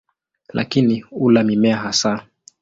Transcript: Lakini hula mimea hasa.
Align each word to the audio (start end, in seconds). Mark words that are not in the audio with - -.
Lakini 0.53 0.99
hula 0.99 1.43
mimea 1.43 1.77
hasa. 1.77 2.25